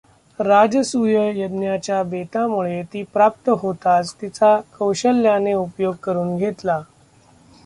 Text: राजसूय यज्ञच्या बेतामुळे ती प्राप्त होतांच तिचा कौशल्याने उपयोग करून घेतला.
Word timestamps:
राजसूय 0.39 1.17
यज्ञच्या 1.39 2.01
बेतामुळे 2.03 2.81
ती 2.83 3.03
प्राप्त 3.03 3.49
होतांच 3.59 4.15
तिचा 4.21 4.59
कौशल्याने 4.79 5.53
उपयोग 5.53 5.95
करून 6.03 6.35
घेतला. 6.37 6.81